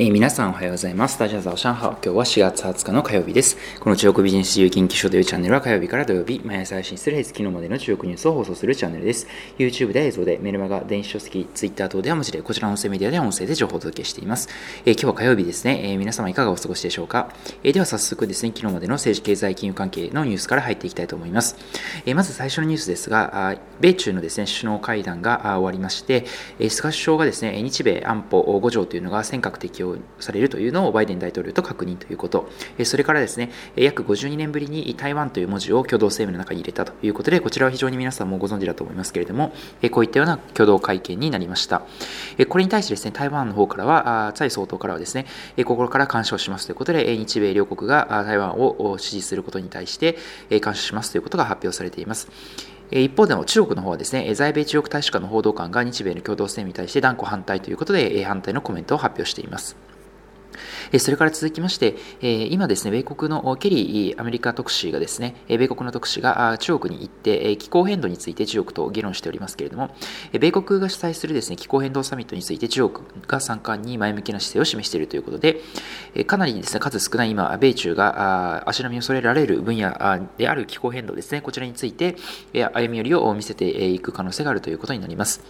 [0.00, 1.18] えー、皆さんおはようございます。
[1.18, 1.88] 大家早上好。
[1.88, 3.56] 今日は4月20日の火曜日です。
[3.80, 9.26] この中国ビジネス自由研究所というチャンネルは火曜日から土曜日、毎朝配信する平日昨日までの中国ニュースを放送するチャンネルです。
[9.58, 14.48] YouTube で映像で、メルマガ、電子書籍、Twitter 等では文字で、こちらの音声メディアでは音声で情報をお届けしています。
[14.86, 15.80] えー、今日は火曜日ですね。
[15.82, 17.32] えー、皆様いかがお過ごしでしょうか？
[17.64, 21.56] えでは早速ですね、昨日までの政治経済金融関係のニュースから入っていきたいと思います。
[22.06, 26.24] えまず最初のニュースですが、あ米中のですね、首脳会談が終わりまして、
[26.60, 29.87] え菅首相がですね、日米安保5条というのが尖閣適用
[30.20, 32.48] されるというのをバイデン大統領と確認ということ、
[32.84, 39.52] それからですね、約52年ぶりに台湾という文字を共同声明の中に入れたということで、こちらは非常に皆さんもご存知だと思いますけれども、
[39.90, 41.82] こういったような共同会見になりました。
[42.48, 45.26] これに対してですね、台湾の方からは、蔡総統からはですね、
[45.64, 50.16] 心から干渉しますということで、日米両国が台湾を支持することに対して
[50.60, 52.28] 干渉しますということが発表されています。
[52.90, 59.76] 一方でも中国の方はですね、在米中国大使館の報道官が日米の共同声明に対して断固反対ということで、反対のコメントを発表しています。
[60.96, 69.90] それから続きまして、今ですね、米国のケリーアメリカ特使がですね、米国の特使が中国に行って、気候変動について中国と議論しておりますけれども、
[70.32, 75.60] 米国が主催するですね、気候変動サミットについて中国が参加に前向きな姿勢を示しているということで、
[76.26, 79.92] かなりですね、数少ない今、米中が足並みを揃えられる分野
[80.36, 82.16] である気候変動ですね、こちらについて
[82.72, 85.42] 歩み寄りを見せていく可能性があるということになります。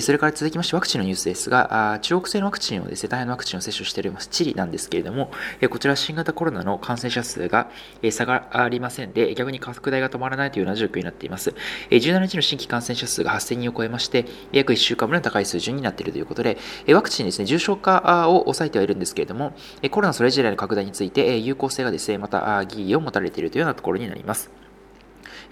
[0.00, 4.28] それから続きましてワクチンのニュースですが、中国製のワクチンをですね、大変のワクチンを接種しております。
[4.28, 5.30] チリなんですけれども、
[5.70, 7.70] こちら新型コロナの感染者数が
[8.10, 11.54] 下がありませんで、逆に拡大が止まらないというような状況になっています。
[11.90, 19.54] 17日の新規感染者数が8000人を超えまして、約1週間分の高い水準になっているということで、ワクチンですね、重症化を抑えてはいるんですけれども、
[19.90, 24.61] コロナそれ自体の拡大について有効性がですね、また疑義を持たれているというようなところになります。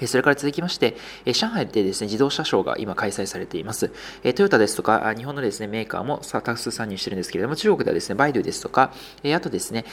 [0.06, 0.96] それから続きまして、
[1.26, 3.90] 上海でですね、自動車ショーが今開催されています。
[4.34, 8.92] トヨタですとか、日本のですね、メーカーも多数参入してるんですけれども、中国ではですね、バイドゥですとか、
[9.24, 9.84] あとですね、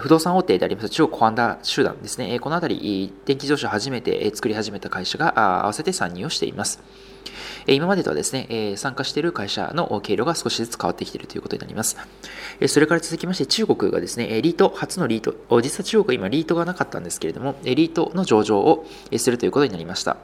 [0.00, 6.80] 不動産大手であります中国コアンダ集団ですね、このあたり、電気自動車を初めて作り始めた会社が合わせて参入をしています。
[7.66, 11.96] 今までとはですね、参加している会社の経路が少しずつ変わってきているということになります。
[12.66, 20.16] それから続きまして、中国がですね、リート、初のリート、実は中国は今リートがなかったんですけれども、リートの上場をするということになりました。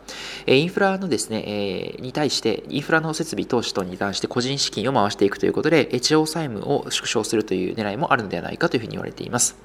[0.46, 9.56] インフラのですね、に対して、インフラの設備投資等に対して個人資金を回していくということで、地方債務を縮小するという狙いもあるのではないかというふうに言われています。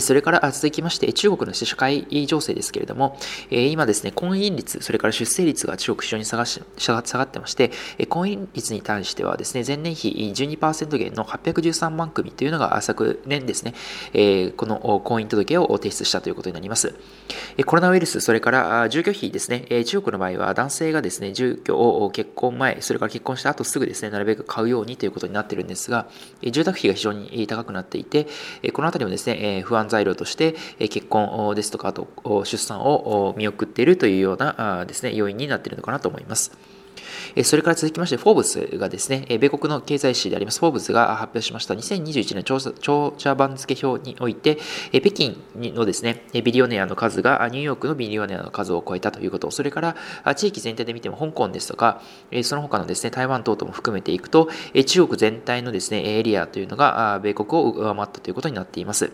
[0.00, 3.18] それから続きまして、中国の社会情勢ですけれども、
[3.50, 7.70] 今ですね、婚姻率、それから出生率が中国非常に下が下がってまして、
[8.08, 13.74] 婚姻率に対してはですね、前年比12%減の813万組というのが昨年ですね、
[14.56, 16.94] この婚姻届を提出したということになります。
[17.64, 26.06] コロナウイルス、それから住居費ですね、中国の場合は男性がですね、住居を結婚前、それから結婚した後すぐですね、なるべく買うようにということになっているんですが、
[26.42, 28.26] 住宅費が非常に高くなっていて、
[28.72, 32.08] このあたりもですね、不安材料として、結婚ですとか、あと
[32.44, 36.52] 出産を見送っているというようなですね、要因になっているのかなと思います。
[37.44, 44.58] それから続きまして、フォーブスがですね、米国の経済誌であります、フォーブスが発表しました2021年調査長者番付表において、
[44.90, 49.96] 北京のですね、ビリオネアの数がニューヨークのビリオネアの数を超えたということ、それから
[50.34, 52.00] 地域全体で見ても香港ですとか、
[52.42, 54.48] その他のですね、台湾等々も含めていくと、
[54.86, 59.10] 中国全体のですね、エリアというのが米国を上回ったということになっています。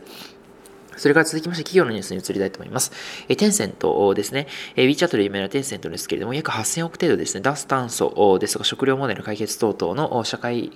[0.97, 2.93] それから続きまして企業のニュースに移りたいと思います。
[3.29, 4.47] えテンセントですね。
[4.77, 10.73] え WeChat で有名なテンセントですけれども、約8000億程度ですね、脱炭素ですとか食料問題の解決等々の社会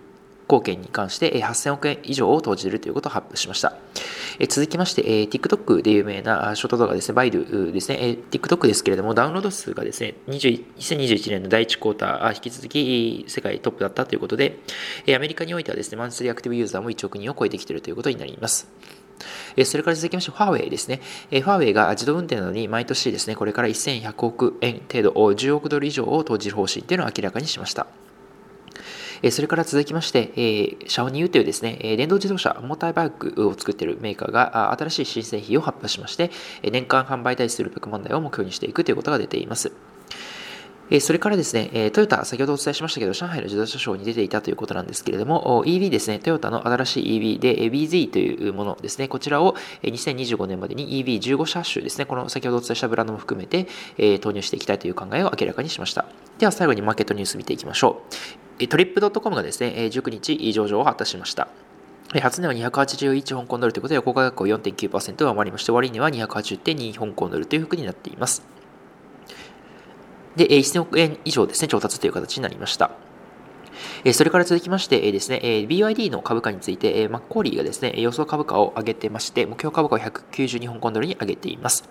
[0.48, 3.74] 貢献に関して8000億円以上を投じるということを発表しました。
[4.48, 14.60] 続きまして、TikTok で有名なショート動画ですね、バイドですね、TikTok ですけれども、ダウンロード数がですね、2021年の第1クォーター、引き続き世界トップだったということで、
[15.14, 18.68] アメリカにおいてはですね、マンスリーアクティブユーザーも1億人を超えてきているということになります。
[19.56, 21.00] えそれから続きまして、ファーウェイですね。
[21.30, 27.86] えファーウェイが自動運転などに毎年ですね、これから1100億円程度、10億ドル以上を投じる方針というのを明らかにしました。
[29.30, 30.32] それから続きまして、
[30.86, 36.30] シャオニューというですね、電動自動車、モーターバイクを作っているメーカーが新しい新製品を発表しまして、
[36.62, 39.72] 年間販売台数600万台を目標にしていくということが出ています。
[40.90, 53.66] えそれからですね、えトヨタ、先ほどお伝えしましたけど、上海の自動車ショーに出ていたということなんですけれども、EV ですね、トヨタの新しい EV で BZ というものですね、こちらを2025年までに EV15 車種ですね、この先ほどお伝えしたブランドも含めて
[53.98, 56.06] え投入していきたいという考えを明らかにしました。
[56.38, 58.02] では最後にマーケットニュース見ていきましょ
[58.60, 58.68] う。
[58.68, 61.48] トリップドットコムがですね、19日上場を果たしました。
[62.22, 68.55] 初値は281香港ドルということで、公開額を4.9%上回りまして、終値は280.2香港ドルというふうになっています。
[70.36, 72.90] で、1000億円以上ですね、調達という形になりました。
[74.06, 81.88] えそれから続きまして、えですね、え BYD の株価について、えマッコーリーがですね、予想株価を上げてまして、目標株価を192本コンドルに上げています。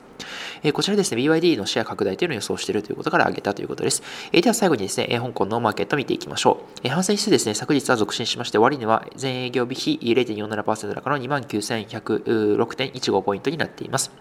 [0.63, 4.01] えこちらですね、BYD のシェア拡大というのを予想しているということから上げたということです。
[4.31, 6.65] えでは最後にですね、え香港のマーケットを見ていきましょう。
[6.83, 14.12] え反戦指数ですね、昨日は続伸しまして、終値は全営業日比0.47%高の29,106.15ポイントになっています。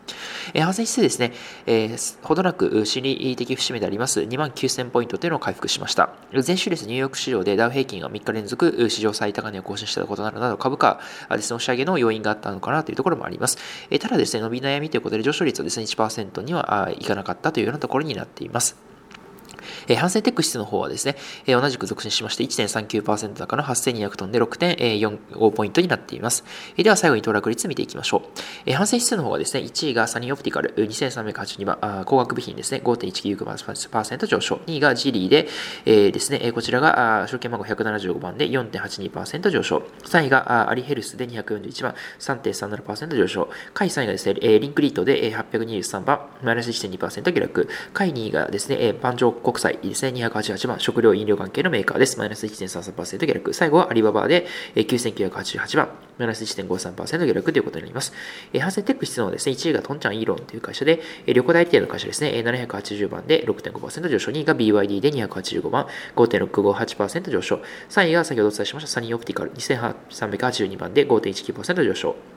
[0.53, 1.33] え反戦指数ですね、
[1.67, 6.11] え、ほどなく心理的節目であります29,000ポイントというのを回復しました。
[6.47, 11.01] 前週です、ニューヨーク市場でダウ平均が3日連続史上最高値を更新したことなどなど株価
[11.31, 13.59] ですね、押し上げの要因があったのかなというところもあります。
[13.91, 18.94] えただですね、伸び悩みということで上昇率はですね、1%にはいかなかったというようなところになっています。
[19.89, 21.17] えー、反省テック指数の方はですね、
[21.47, 26.45] えー、同じく続伸しまして1.39%高の8200トンで6.45ポイントになっています。
[26.77, 28.23] えー、では最後に騰落率見ていきましょう。
[28.67, 34.57] えー、反省指数の方はですね、1位がサニーオプティカル2382番、あ工学部品ですね、5.199%上昇。
[34.67, 35.49] 2位がジリーで、
[35.85, 39.83] えー、ですね、こちらが証券番号175番で4.82%上昇。
[40.05, 43.49] 3位がアリヘルスで241番、3.37%上昇。
[43.73, 47.69] 下位3位がですね、リンクリートで823番、マイナス1.2%下落。
[47.93, 52.19] 下位2位がですね、万丈国際ですね、288番、食料飲料関係のメーカーです。
[52.19, 53.53] マイナス1.33%下落。
[53.53, 55.89] 最後はアリババで9988番、
[56.19, 58.13] マイナス1.53%下落ということになります。
[58.53, 65.87] えー、ハンセンテック質のですね、1位がトンチャンイーロンという会社で、えー、旅行代理店の会社ですね、780番で6.5%上昇、2位が BYD で285番、
[66.17, 72.34] 5.658%上昇、3位が先ほどお伝えしましたサニーオプティカル2382番で5.19%上昇。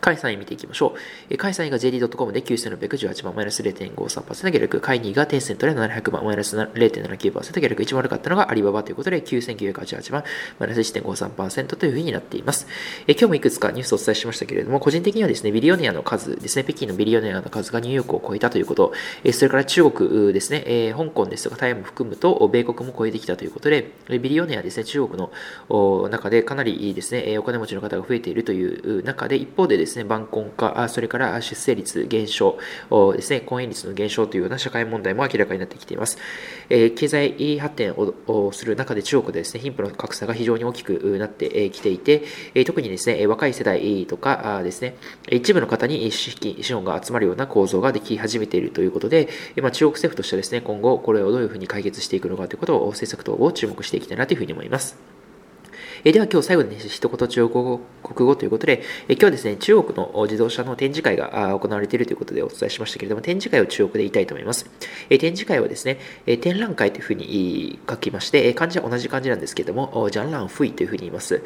[0.00, 0.94] 下位3位見ていきましょ
[1.30, 1.36] う。
[1.36, 4.80] 下位3位が JD.com で9618番、マイナス0.53%下落。
[4.80, 7.82] 下位2位がテンセントで700番、マイナス0.79%下落。
[7.82, 10.24] 一番悪かったのがアリババということで9988番、
[10.58, 12.66] マイナス1.53%というふうになっています。
[13.06, 18.92] 今日もいくつかニュースをお伝えしましたけれども、個人的にはですね、ビリオネアの数ですね、北京のビリオネアの数がニューヨークを超えたということ、
[19.32, 25.30] それから中国ですね、香港ですとかタイも含むと、米国も超えてきたということで、ビリオネアですね、中国の
[26.08, 32.58] 中でかなりですね、お金持ちの方が増えているという中で、一方でですね、ですね、晩婚化、それから出生率減少
[33.16, 36.18] ですね、婚姻率の減少というような社会問題も明らかになってきています。
[36.68, 42.24] え経済発展をする中で中国でですね、貧富の格差が非常に大きくなってきていて、
[42.64, 44.96] 特にですね、若い世代とかですね、
[45.28, 49.28] 一部の方に資金、資本が集まるような構造ができ始めているということで、
[49.60, 55.19] ま中国政府としてはですね、今後これをどういうふうに解決していくのかということを政策等を注目していきたいなというふうに思います。
[56.04, 64.66] えでは今日最後に、ね、一言中国語ということで、え今日はですね、中国の自動車の展示会が行われているということでお伝えしましたけれども、展示会を中国で言いたいと思います。
[65.10, 71.42] え展示会はですね、え展覧会というふうに書きまして、漢字は同じ漢字なんですけれども、ジャンランフイというふうに言います。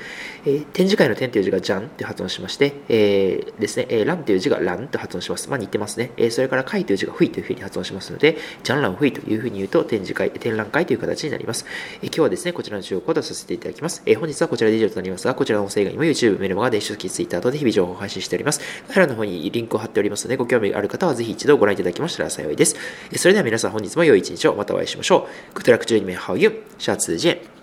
[0.47, 5.49] え展示会の展という字がジャンと発音しまして、えー、ですね、えランという字がランと発音します。
[5.49, 6.13] まあ似てますね。
[6.17, 11.67] えそれから会という字がフイというふうに発音しますので、ジャンランフイというふうに言うと展示会、展覧会という形になります。
[12.03, 14.03] え今日はですね、こちらの中国語を出させていただきます。
[14.07, 15.27] え本日はこちらで以上となります。
[15.27, 18.61] が、こちらの音声以外にも YouTube、メルマガ、電子書籍、Twitter 等で日々情報を配信しております。
[18.89, 22.77] 概要欄の方にリンクを貼っておりますので、ご興味がある方はぜひ一度ご覧いただきましたら幸いです。
[23.17, 25.59] それでは皆さん本日も良い一日をまたお会いしましょう。
[25.59, 26.63] Good luck to you, how you?
[26.79, 27.54] 下次见。